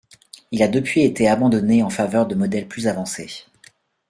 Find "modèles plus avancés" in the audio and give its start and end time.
2.33-3.45